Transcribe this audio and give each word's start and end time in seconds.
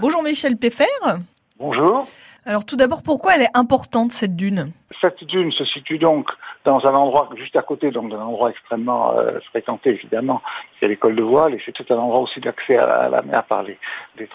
Bonjour 0.00 0.22
Michel 0.22 0.56
Peffer. 0.56 0.84
Bonjour. 1.58 2.06
Alors 2.44 2.64
tout 2.66 2.76
d'abord, 2.76 3.02
pourquoi 3.02 3.34
elle 3.34 3.42
est 3.42 3.56
importante 3.56 4.12
cette 4.12 4.36
dune? 4.36 4.72
Cette 5.00 5.24
dune 5.24 5.50
se 5.52 5.64
situe 5.64 5.98
donc 5.98 6.30
dans 6.64 6.86
un 6.86 6.94
endroit 6.94 7.30
juste 7.36 7.56
à 7.56 7.62
côté, 7.62 7.90
donc 7.90 8.10
d'un 8.10 8.20
endroit 8.20 8.50
extrêmement 8.50 9.16
euh, 9.16 9.40
fréquenté 9.50 9.90
évidemment, 9.90 10.42
c'est 10.78 10.88
l'école 10.88 11.16
de 11.16 11.22
voile, 11.22 11.54
et 11.54 11.62
c'est 11.64 11.90
un 11.90 11.96
endroit 11.96 12.20
aussi 12.20 12.40
d'accès 12.40 12.76
à, 12.76 13.08
la 13.08 13.22
mer 13.22 13.44
par 13.44 13.62
les, 13.62 13.78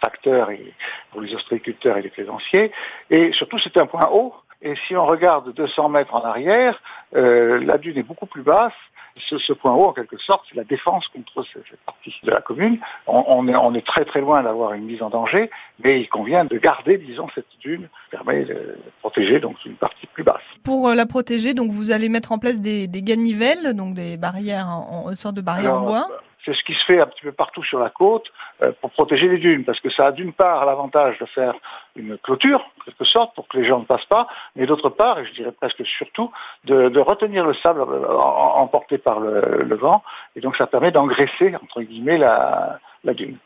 tracteurs 0.02 0.50
et 0.50 0.74
pour 1.12 1.22
les 1.22 1.34
ostréiculteurs 1.36 1.98
et 1.98 2.02
les 2.02 2.10
plaisanciers. 2.10 2.72
Et 3.10 3.32
surtout, 3.32 3.60
c'est 3.60 3.78
un 3.78 3.86
point 3.86 4.10
haut. 4.12 4.34
Et 4.62 4.76
si 4.88 4.96
on 4.96 5.06
regarde 5.06 5.54
200 5.54 5.90
mètres 5.90 6.14
en 6.14 6.24
arrière, 6.24 6.82
euh, 7.16 7.64
la 7.64 7.78
dune 7.78 7.98
est 7.98 8.04
beaucoup 8.04 8.28
plus 8.28 8.44
basse 8.44 8.74
ce, 9.18 9.54
point 9.54 9.74
haut, 9.74 9.86
en 9.86 9.94
quelque 9.94 10.18
sorte, 10.18 10.46
c'est 10.50 10.56
la 10.56 10.64
défense 10.64 11.08
contre 11.10 11.46
cette, 11.52 11.80
partie 11.86 12.14
de 12.24 12.32
la 12.32 12.42
commune. 12.42 12.80
On, 13.08 13.76
est, 13.76 13.86
très 13.86 14.06
très 14.06 14.22
loin 14.22 14.44
d'avoir 14.44 14.74
une 14.74 14.86
mise 14.86 15.02
en 15.02 15.10
danger, 15.10 15.50
mais 15.84 16.02
il 16.02 16.08
convient 16.08 16.46
de 16.46 16.58
garder, 16.58 16.98
disons, 16.98 17.28
cette 17.34 17.48
dune 17.60 17.90
qui 18.06 18.12
permet 18.12 18.46
de 18.46 18.78
protéger 19.02 19.40
donc 19.40 19.58
une 19.66 19.76
partie 19.76 20.08
plus 20.08 20.24
basse. 20.24 20.42
Pour 20.64 20.90
euh, 20.90 20.96
la 20.96 21.06
protéger, 21.06 21.54
donc 21.54 21.72
vous 21.72 21.92
allez 21.92 22.10
mettre 22.10 22.32
en 22.32 22.40
place 22.40 22.60
des, 22.60 22.88
des 22.88 23.02
ganivelles, 23.02 23.74
donc 23.74 23.94
des 23.94 24.18
barrières, 24.18 24.68
en, 24.68 25.08
en 25.08 25.16
sorte 25.16 25.36
de 25.36 25.42
barrières 25.42 25.76
en 25.76 25.86
bois? 25.86 26.08
C'est 26.46 26.56
ce 26.56 26.64
qui 26.64 26.74
se 26.74 26.84
fait 26.86 27.00
un 27.00 27.06
petit 27.06 27.22
peu 27.22 27.32
partout 27.32 27.64
sur 27.64 27.80
la 27.80 27.90
côte 27.90 28.32
euh, 28.64 28.72
pour 28.82 28.92
protéger 28.92 29.28
les 29.28 29.38
dunes, 29.38 29.64
parce 29.64 29.80
que 29.80 29.90
ça 29.90 30.08
a 30.08 30.12
d'une 30.12 30.34
part 30.34 30.66
l'avantage 30.66 31.20
de 31.20 31.26
faire 31.26 31.54
une 31.96 32.18
clôture, 32.18 32.60
en 32.60 32.84
quelque 32.86 33.06
sorte, 33.06 33.36
pour 33.36 33.48
que 33.48 33.58
les 33.58 33.66
gens 33.66 33.80
ne 33.80 33.86
passent 33.86 34.06
pas, 34.06 34.28
mais 34.56 34.66
d'autre 34.66 34.90
part, 34.90 35.20
et 35.20 35.26
je 35.26 35.34
dirais 35.34 35.52
presque 35.52 35.86
surtout, 35.86 36.32
de, 36.66 37.00
retenir 37.00 37.46
le 37.46 37.54
sable 37.56 37.82
emporté 37.82 38.98
par 38.98 39.20
le, 39.20 39.76
vent, 39.76 40.04
et 40.36 40.42
donc 40.42 40.56
ça 40.56 40.68
permet 40.68 40.92
d'engraisser, 40.92 41.56
entre 41.56 41.82
guillemets, 41.82 42.18
la, 42.18 42.80
dune. 43.04 43.38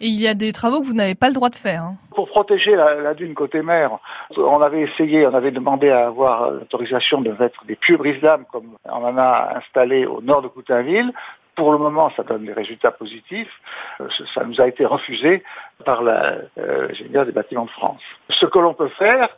Et 0.00 0.06
il 0.06 0.20
y 0.20 0.28
a 0.28 0.34
des 0.34 0.52
travaux 0.52 0.80
que 0.80 0.86
vous 0.86 0.94
n'avez 0.94 1.14
pas 1.14 1.28
le 1.28 1.34
droit 1.34 1.50
de 1.50 1.56
faire. 1.56 1.82
Hein. 1.82 1.96
Pour 2.14 2.28
protéger 2.28 2.76
la, 2.76 3.14
dune 3.14 3.34
côté 3.34 3.62
mer, 3.62 3.98
on 4.36 4.60
avait 4.62 4.82
essayé, 4.82 5.26
on 5.26 5.34
avait 5.34 5.50
demandé 5.50 5.90
à 5.90 6.06
avoir 6.06 6.50
l'autorisation 6.50 7.20
de 7.20 7.32
mettre 7.32 7.64
des 7.64 7.76
pieux 7.76 7.96
brise-lames, 7.96 8.44
comme 8.50 8.76
on 8.84 9.04
en 9.04 9.18
a 9.18 9.56
installé 9.56 10.06
au 10.06 10.20
nord 10.20 10.42
de 10.42 10.48
Coutainville, 10.48 11.12
pour 11.58 11.72
le 11.72 11.78
moment, 11.78 12.08
ça 12.16 12.22
donne 12.22 12.44
des 12.44 12.52
résultats 12.52 12.92
positifs. 12.92 13.52
Euh, 14.00 14.08
ça 14.32 14.44
nous 14.44 14.60
a 14.60 14.68
été 14.68 14.86
refusé 14.86 15.42
par 15.84 16.04
l'ingénieur 16.04 17.22
euh, 17.22 17.26
des 17.26 17.32
bâtiments 17.32 17.64
de 17.64 17.70
France. 17.70 18.00
Ce 18.30 18.46
que 18.46 18.60
l'on 18.60 18.74
peut 18.74 18.92
faire, 18.96 19.28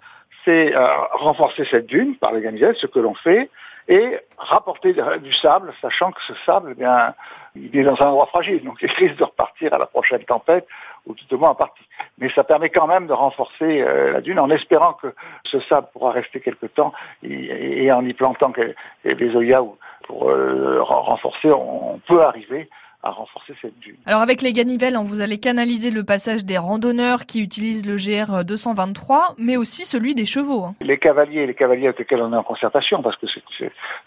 c'est 0.44 0.76
euh, 0.76 0.86
renforcer 1.12 1.64
cette 1.70 1.86
dune 1.86 2.16
par 2.16 2.32
les 2.32 2.42
ganivelles, 2.42 2.76
ce 2.76 2.86
que 2.86 2.98
l'on 2.98 3.14
fait, 3.14 3.48
et 3.88 4.18
rapporter 4.36 4.94
du 5.22 5.32
sable, 5.32 5.72
sachant 5.80 6.12
que 6.12 6.20
ce 6.28 6.34
sable, 6.44 6.72
eh 6.72 6.78
bien, 6.78 7.14
il 7.56 7.74
est 7.74 7.84
dans 7.84 8.00
un 8.02 8.08
endroit 8.08 8.26
fragile, 8.26 8.62
donc 8.62 8.76
il 8.82 8.90
risque 8.90 9.16
de 9.16 9.24
repartir 9.24 9.72
à 9.72 9.78
la 9.78 9.86
prochaine 9.86 10.22
tempête, 10.24 10.66
ou 11.06 11.14
tout 11.14 11.34
au 11.34 11.38
moins 11.38 11.50
en 11.50 11.54
partie. 11.54 11.88
Mais 12.20 12.30
ça 12.34 12.44
permet 12.44 12.70
quand 12.70 12.86
même 12.86 13.06
de 13.06 13.12
renforcer 13.12 13.82
la 13.82 14.20
dune 14.20 14.38
en 14.38 14.50
espérant 14.50 14.92
que 14.92 15.14
ce 15.44 15.58
sable 15.60 15.88
pourra 15.92 16.12
rester 16.12 16.40
quelque 16.40 16.66
temps 16.66 16.92
et, 17.22 17.90
en 17.90 18.04
y 18.04 18.12
plantant 18.12 18.52
des 19.04 19.36
oya 19.36 19.62
ou, 19.62 19.76
pour 20.10 20.28
euh, 20.28 20.82
renforcer, 20.82 21.50
on 21.52 22.00
peut 22.06 22.22
arriver 22.22 22.68
à 23.02 23.10
renforcer 23.10 23.54
cette 23.62 23.78
dune. 23.80 23.96
Alors 24.04 24.20
avec 24.20 24.42
les 24.42 24.52
ganivelles, 24.52 24.96
hein, 24.96 25.02
vous 25.02 25.20
allez 25.20 25.38
canaliser 25.38 25.90
le 25.90 26.04
passage 26.04 26.44
des 26.44 26.58
randonneurs 26.58 27.24
qui 27.26 27.40
utilisent 27.40 27.86
le 27.86 27.96
GR 27.96 28.44
223, 28.44 29.34
mais 29.38 29.56
aussi 29.56 29.86
celui 29.86 30.14
des 30.14 30.26
chevaux. 30.26 30.64
Hein. 30.64 30.74
Les 30.80 30.98
cavaliers, 30.98 31.46
les 31.46 31.54
cavaliers 31.54 31.86
avec 31.86 31.98
lesquels 32.00 32.20
on 32.20 32.32
est 32.32 32.36
en 32.36 32.42
concertation, 32.42 33.02
parce 33.02 33.16
que 33.16 33.26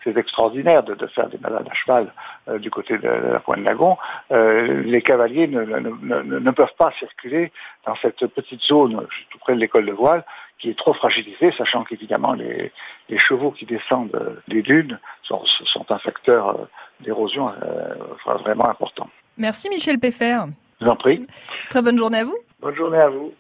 c'est 0.04 0.18
extraordinaire 0.18 0.84
de, 0.84 0.96
faire 1.08 1.28
des 1.30 1.40
malades 1.40 1.68
à 1.70 1.74
cheval 1.74 2.14
euh, 2.48 2.60
du 2.60 2.70
côté 2.70 2.98
de, 2.98 3.08
la 3.08 3.40
pointe 3.40 3.62
Lagon, 3.62 3.98
euh, 4.32 4.84
les 4.84 5.02
cavaliers 5.02 5.48
ne, 5.48 5.64
ne, 5.64 6.52
peuvent 6.52 6.76
pas 6.78 6.92
circuler 7.00 7.52
dans 7.86 7.96
cette 7.96 8.28
petite 8.28 8.62
zone 8.62 9.08
tout 9.30 9.40
près 9.40 9.56
de 9.56 9.60
l'école 9.60 9.86
de 9.86 9.92
voile 9.92 10.24
qui 10.60 10.70
est 10.70 10.78
trop 10.78 10.94
fragilisée, 10.94 11.52
sachant 11.58 11.84
qu'évidemment 11.84 12.34
les, 12.34 12.72
les, 13.10 13.18
chevaux 13.18 13.52
qui 13.52 13.66
descendent 13.66 14.42
des 14.48 14.62
dunes 14.62 15.00
sont, 15.24 15.44
sont 15.46 15.92
un 15.92 15.98
facteur 15.98 16.50
euh, 16.50 16.66
d'érosion 17.04 17.50
euh, 17.50 18.36
vraiment 18.44 18.68
important. 18.68 19.08
Merci 19.38 19.70
Michel 19.70 20.00
Peffer. 20.00 20.40
Je 20.80 20.86
vous 20.86 20.92
en 20.92 20.96
prie. 20.96 21.26
Très 21.70 21.82
bonne 21.82 21.98
journée 21.98 22.20
à 22.20 22.24
vous. 22.26 22.38
Bonne 22.62 22.76
journée 22.76 22.98
à 22.98 23.10
vous. 23.10 23.32